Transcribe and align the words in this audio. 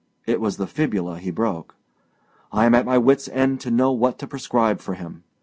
It 0.25 0.41
was 0.41 0.57
the 0.57 0.65
fibula 0.65 1.19
he 1.19 1.29
broke. 1.29 1.75
I 2.51 2.65
am 2.65 2.73
at 2.73 2.87
my 2.87 2.97
witsâ 2.97 3.29
end 3.33 3.61
to 3.61 3.69
know 3.69 3.91
what 3.91 4.17
to 4.17 4.25
prescribe 4.27 4.79
for 4.79 4.95
him. 4.95 5.23